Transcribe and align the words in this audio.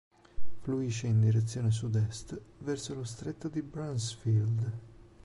Fluisce 0.63 1.05
in 1.05 1.21
direzione 1.21 1.69
sudest 1.69 2.35
verso 2.61 2.95
lo 2.95 3.03
Stretto 3.03 3.49
di 3.49 3.61
Bransfield. 3.61 4.71